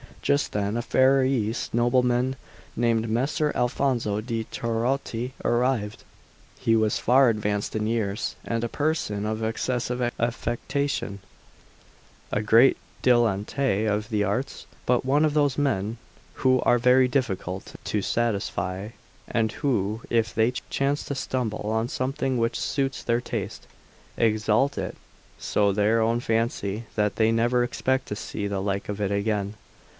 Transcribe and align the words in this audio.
Just 0.23 0.51
then 0.51 0.77
a 0.77 0.81
Ferrarese 0.81 1.69
nobleman 1.73 2.35
named 2.75 3.09
Messer 3.09 3.51
Alfonso 3.55 4.19
de' 4.21 4.45
Trotti 4.45 5.33
arrived. 5.43 6.03
He 6.59 6.75
was 6.75 6.99
far 6.99 7.29
advanced 7.29 7.75
in 7.75 7.85
years, 7.87 8.35
and 8.43 8.63
a 8.63 8.69
person 8.69 9.25
of 9.25 9.43
excessive 9.43 10.01
affectation; 10.19 11.19
a 12.31 12.41
great 12.41 12.77
dilettante 13.03 13.87
of 13.87 14.09
the 14.09 14.23
arts, 14.23 14.65
but 14.85 15.05
one 15.05 15.25
of 15.25 15.33
those 15.33 15.57
men 15.57 15.97
who 16.35 16.61
are 16.61 16.79
very 16.79 17.07
difficult 17.07 17.73
to 17.85 18.01
satisfy, 18.01 18.89
and 19.27 19.51
who, 19.53 20.01
if 20.09 20.33
they 20.33 20.51
chance 20.71 21.03
to 21.05 21.15
stumble 21.15 21.61
on 21.69 21.87
something 21.89 22.37
which 22.37 22.59
suits 22.59 23.03
their 23.03 23.21
taste, 23.21 23.67
exalt 24.17 24.77
it 24.77 24.95
so 25.39 25.69
in 25.69 25.75
their 25.75 25.99
own 26.01 26.19
fancy 26.19 26.85
that 26.95 27.17
they 27.17 27.31
never 27.31 27.63
expect 27.63 28.07
to 28.07 28.15
see 28.15 28.47
the 28.47 28.61
like 28.61 28.87
of 28.89 29.01
it 29.01 29.11
again. 29.11 29.55